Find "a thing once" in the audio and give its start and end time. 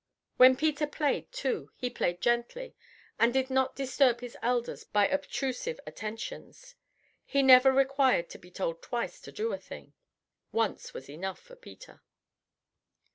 9.53-10.95